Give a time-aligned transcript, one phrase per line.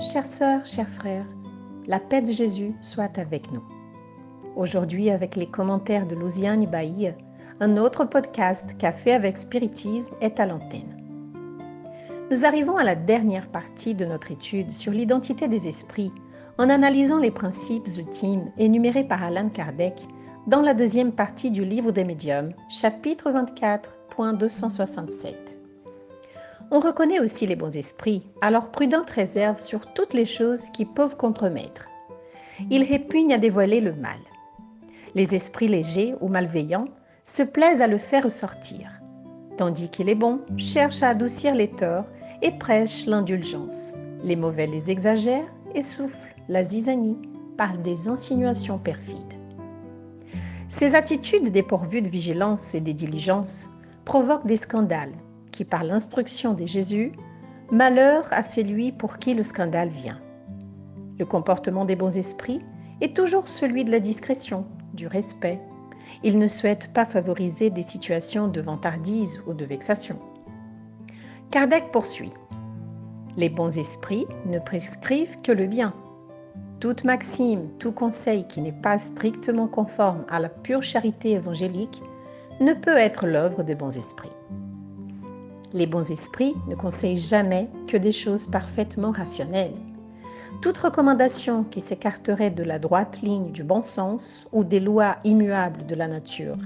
[0.00, 1.26] Chères sœurs, chers frères,
[1.86, 3.62] la paix de Jésus soit avec nous.
[4.56, 7.10] Aujourd'hui, avec les commentaires de Louisiane Bailly,
[7.60, 11.00] un autre podcast Café avec Spiritisme est à l'antenne.
[12.30, 16.10] Nous arrivons à la dernière partie de notre étude sur l'identité des esprits
[16.58, 20.08] en analysant les principes ultimes énumérés par Alan Kardec
[20.48, 25.63] dans la deuxième partie du livre des médiums, chapitre 24.267.
[26.70, 31.16] On reconnaît aussi les bons esprits, alors prudente réserve sur toutes les choses qui peuvent
[31.16, 31.88] compromettre.
[32.70, 34.18] Ils répugnent à dévoiler le mal.
[35.14, 36.88] Les esprits légers ou malveillants
[37.24, 39.00] se plaisent à le faire ressortir,
[39.56, 42.10] tandis qu'il est bon cherche à adoucir les torts
[42.42, 43.94] et prêche l'indulgence.
[44.22, 47.18] Les mauvais les exagèrent et soufflent la zizanie
[47.56, 49.34] par des insinuations perfides.
[50.68, 53.68] Ces attitudes dépourvues de vigilance et de diligence
[54.04, 55.12] provoquent des scandales
[55.54, 57.12] qui, par l'instruction de Jésus,
[57.70, 60.20] malheur à celui pour qui le scandale vient.
[61.18, 62.60] Le comportement des bons esprits
[63.00, 65.60] est toujours celui de la discrétion, du respect.
[66.24, 70.18] Ils ne souhaitent pas favoriser des situations de vantardise ou de vexation.
[71.52, 72.32] Kardec poursuit.
[73.36, 75.94] Les bons esprits ne prescrivent que le bien.
[76.80, 82.02] Toute maxime, tout conseil qui n'est pas strictement conforme à la pure charité évangélique
[82.60, 84.32] ne peut être l'œuvre des bons esprits.
[85.74, 89.74] Les bons esprits ne conseillent jamais que des choses parfaitement rationnelles.
[90.62, 95.84] Toute recommandation qui s'écarterait de la droite ligne du bon sens ou des lois immuables
[95.84, 96.58] de la nature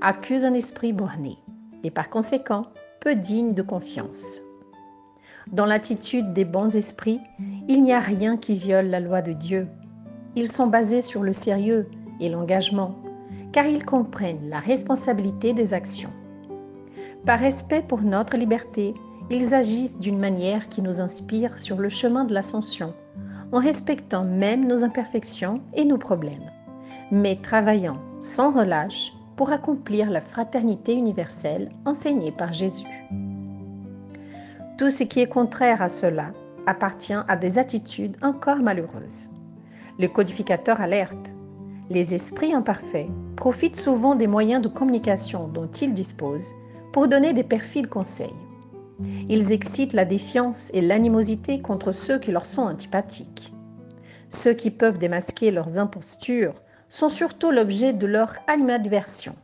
[0.00, 1.36] accuse un esprit borné
[1.84, 2.64] et par conséquent
[3.00, 4.40] peu digne de confiance.
[5.52, 7.20] Dans l'attitude des bons esprits,
[7.68, 9.68] il n'y a rien qui viole la loi de Dieu.
[10.36, 11.86] Ils sont basés sur le sérieux
[12.18, 12.94] et l'engagement,
[13.52, 16.10] car ils comprennent la responsabilité des actions.
[17.26, 18.92] Par respect pour notre liberté,
[19.30, 22.92] ils agissent d'une manière qui nous inspire sur le chemin de l'ascension,
[23.50, 26.50] en respectant même nos imperfections et nos problèmes,
[27.10, 32.86] mais travaillant sans relâche pour accomplir la fraternité universelle enseignée par Jésus.
[34.76, 36.32] Tout ce qui est contraire à cela
[36.66, 39.30] appartient à des attitudes encore malheureuses.
[39.98, 41.34] Le codificateur alerte.
[41.88, 46.54] Les esprits imparfaits profitent souvent des moyens de communication dont ils disposent
[46.94, 48.32] pour donner des perfides conseils.
[49.28, 53.52] Ils excitent la défiance et l'animosité contre ceux qui leur sont antipathiques.
[54.28, 56.54] Ceux qui peuvent démasquer leurs impostures
[56.88, 59.34] sont surtout l'objet de leur animadversion.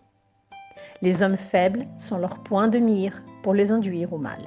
[1.03, 4.43] Les hommes faibles sont leur point de mire pour les induire au mal.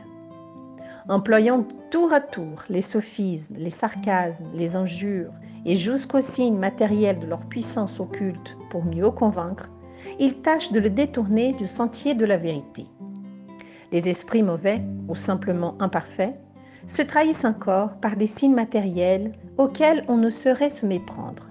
[1.09, 5.33] Employant tour à tour les sophismes, les sarcasmes, les injures
[5.65, 9.69] et jusqu'aux signes matériels de leur puissance occulte pour mieux convaincre,
[10.19, 12.85] ils tâchent de le détourner du sentier de la vérité.
[13.91, 16.35] Les esprits mauvais, ou simplement imparfaits,
[16.87, 21.49] se trahissent encore par des signes matériels auxquels on ne saurait se méprendre.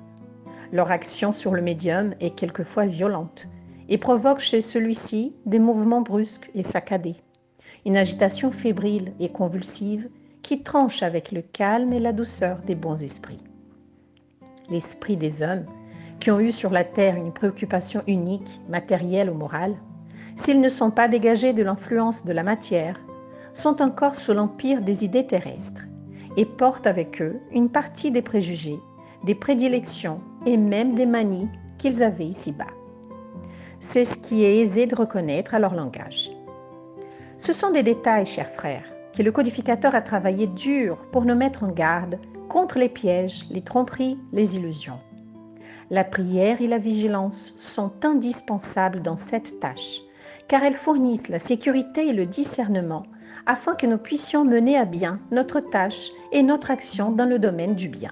[0.72, 3.48] Leur action sur le médium est quelquefois violente
[3.88, 7.16] et provoque chez celui-ci des mouvements brusques et saccadés,
[7.84, 10.08] une agitation fébrile et convulsive
[10.42, 13.44] qui tranche avec le calme et la douceur des bons esprits.
[14.70, 15.66] L'esprit des hommes
[16.22, 19.74] qui ont eu sur la terre une préoccupation unique, matérielle ou morale,
[20.36, 22.96] s'ils ne sont pas dégagés de l'influence de la matière,
[23.52, 25.88] sont encore sous l'empire des idées terrestres
[26.36, 28.78] et portent avec eux une partie des préjugés,
[29.24, 32.70] des prédilections et même des manies qu'ils avaient ici-bas.
[33.80, 36.30] C'est ce qui est aisé de reconnaître à leur langage.
[37.36, 41.64] Ce sont des détails, chers frères, que le codificateur a travaillé dur pour nous mettre
[41.64, 45.00] en garde contre les pièges, les tromperies, les illusions.
[45.92, 50.00] La prière et la vigilance sont indispensables dans cette tâche,
[50.48, 53.02] car elles fournissent la sécurité et le discernement
[53.44, 57.74] afin que nous puissions mener à bien notre tâche et notre action dans le domaine
[57.74, 58.10] du bien.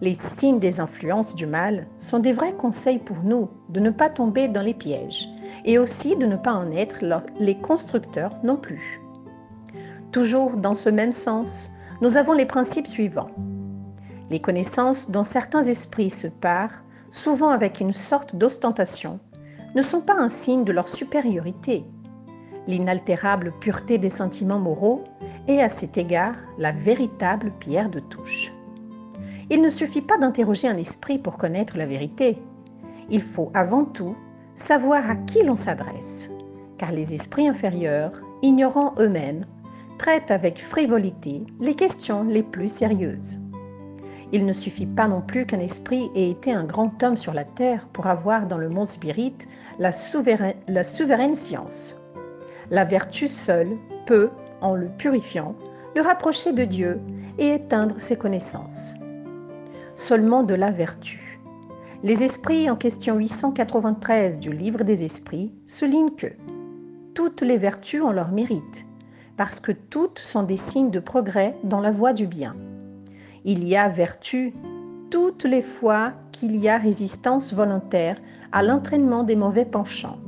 [0.00, 4.08] Les signes des influences du mal sont des vrais conseils pour nous de ne pas
[4.08, 5.28] tomber dans les pièges
[5.64, 7.00] et aussi de ne pas en être
[7.40, 9.00] les constructeurs non plus.
[10.12, 13.30] Toujours dans ce même sens, nous avons les principes suivants.
[14.28, 19.20] Les connaissances dont certains esprits se parent, souvent avec une sorte d'ostentation,
[19.74, 21.84] ne sont pas un signe de leur supériorité.
[22.66, 25.04] L'inaltérable pureté des sentiments moraux
[25.46, 28.52] est à cet égard la véritable pierre de touche.
[29.50, 32.38] Il ne suffit pas d'interroger un esprit pour connaître la vérité.
[33.10, 34.16] Il faut avant tout
[34.56, 36.30] savoir à qui l'on s'adresse,
[36.78, 39.44] car les esprits inférieurs, ignorant eux-mêmes,
[39.98, 43.40] traite avec frivolité les questions les plus sérieuses.
[44.32, 47.44] Il ne suffit pas non plus qu'un esprit ait été un grand homme sur la
[47.44, 49.34] terre pour avoir dans le monde spirit
[49.78, 49.90] la,
[50.68, 52.00] la souveraine science.
[52.70, 53.76] La vertu seule
[54.06, 54.30] peut,
[54.60, 55.54] en le purifiant,
[55.94, 57.00] le rapprocher de Dieu
[57.38, 58.94] et éteindre ses connaissances.
[59.94, 61.40] Seulement de la vertu.
[62.02, 66.26] Les esprits en question 893 du livre des esprits soulignent que
[67.14, 68.86] toutes les vertus ont leur mérite,
[69.36, 72.54] parce que toutes sont des signes de progrès dans la voie du bien.
[73.48, 74.52] Il y a vertu
[75.08, 78.20] toutes les fois qu'il y a résistance volontaire
[78.50, 80.18] à l'entraînement des mauvais penchants.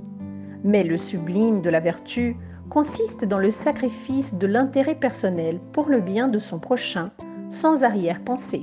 [0.63, 2.37] Mais le sublime de la vertu
[2.71, 7.11] consiste dans le sacrifice de l'intérêt personnel pour le bien de son prochain,
[7.49, 8.63] sans arrière-pensée.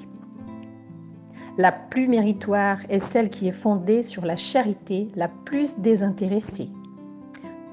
[1.57, 6.69] La plus méritoire est celle qui est fondée sur la charité la plus désintéressée.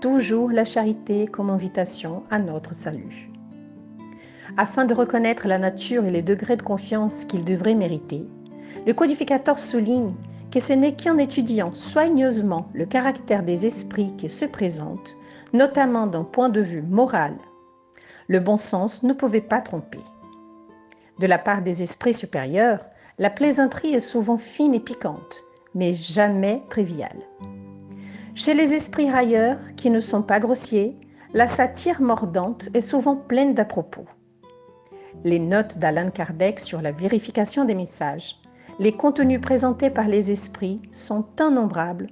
[0.01, 3.32] Toujours la charité comme invitation à notre salut.
[4.59, 8.27] Afin de reconnaître la nature et les degrés de confiance qu'il devrait mériter,
[8.87, 10.15] le codificateur souligne
[10.51, 15.17] que ce n'est qu'en étudiant soigneusement le caractère des esprits qui se présentent,
[15.55, 17.35] notamment d'un point de vue moral,
[18.29, 20.01] le bon sens ne pouvait pas tromper.
[21.19, 22.85] De la part des esprits supérieurs,
[23.19, 25.45] la plaisanterie est souvent fine et piquante,
[25.75, 27.23] mais jamais triviale.
[28.35, 30.99] Chez les esprits railleurs, qui ne sont pas grossiers,
[31.33, 34.05] la satire mordante est souvent pleine d'à propos.
[35.25, 38.39] Les notes d'Alan Kardec sur la vérification des messages,
[38.81, 42.09] les contenus présentés par les esprits sont innombrables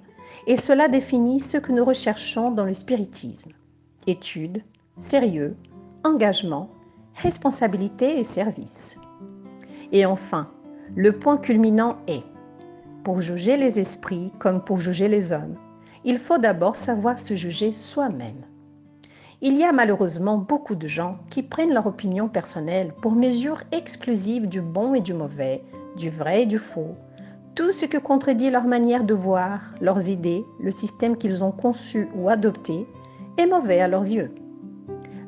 [0.47, 3.51] et cela définit ce que nous recherchons dans le spiritisme.
[4.07, 4.63] Étude,
[4.97, 5.57] sérieux,
[6.05, 6.71] engagement,
[7.17, 8.97] responsabilité et service.
[9.91, 10.49] Et enfin,
[10.95, 12.23] le point culminant est,
[13.03, 15.57] pour juger les esprits comme pour juger les hommes,
[16.05, 18.45] il faut d'abord savoir se juger soi-même.
[19.43, 24.47] Il y a malheureusement beaucoup de gens qui prennent leur opinion personnelle pour mesure exclusive
[24.47, 25.65] du bon et du mauvais,
[25.97, 26.95] du vrai et du faux,
[27.55, 32.07] tout ce que contredit leur manière de voir, leurs idées, le système qu'ils ont conçu
[32.15, 32.87] ou adopté,
[33.39, 34.31] est mauvais à leurs yeux.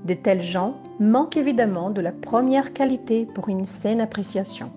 [0.04, 4.70] De tels gens manquent évidemment de la première qualité pour une saine appréciation,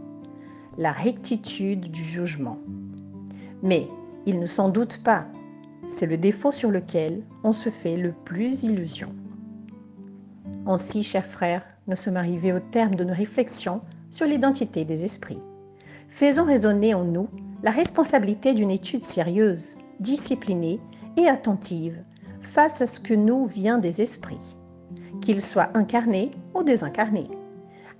[0.77, 2.59] la rectitude du jugement.
[3.63, 3.89] Mais
[4.25, 5.25] ils ne s'en doutent pas,
[5.87, 9.09] c'est le défaut sur lequel on se fait le plus illusion.
[10.67, 15.41] Ainsi, chers frères, nous sommes arrivés au terme de nos réflexions sur l'identité des esprits.
[16.07, 17.27] Faisons résonner en nous
[17.61, 20.79] la responsabilité d'une étude sérieuse, disciplinée
[21.17, 22.01] et attentive
[22.41, 24.57] face à ce que nous vient des esprits,
[25.21, 27.29] qu'ils soient incarnés ou désincarnés,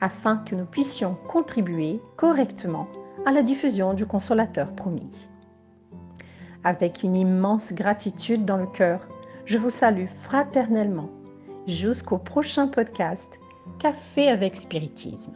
[0.02, 2.88] afin que nous puissions contribuer correctement
[3.28, 5.30] à la diffusion du consolateur promis.
[6.64, 9.08] Avec une immense gratitude dans le cœur,
[9.46, 11.10] je vous salue fraternellement
[11.68, 13.40] jusqu'au prochain podcast
[13.80, 15.34] Café avec Spiritisme.